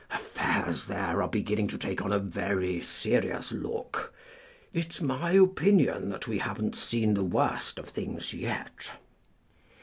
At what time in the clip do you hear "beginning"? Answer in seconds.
1.27-1.67